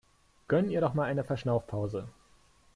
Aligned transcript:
Gönn 0.47 0.71
ihr 0.71 0.81
doch 0.81 0.95
mal 0.95 1.03
eine 1.03 1.23
Verschnaufpause! 1.23 2.07